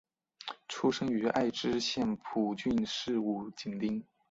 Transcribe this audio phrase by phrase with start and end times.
[0.67, 4.03] 出身于爱知县蒲郡市五井町。